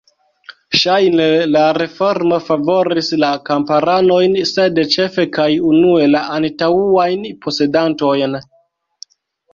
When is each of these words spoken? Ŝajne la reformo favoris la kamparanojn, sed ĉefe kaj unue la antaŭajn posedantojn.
Ŝajne 0.83 1.25
la 1.55 1.65
reformo 1.77 2.39
favoris 2.47 3.11
la 3.25 3.29
kamparanojn, 3.49 4.39
sed 4.55 4.81
ĉefe 4.95 5.27
kaj 5.37 5.49
unue 5.73 6.11
la 6.15 6.25
antaŭajn 6.39 7.29
posedantojn. 7.47 8.39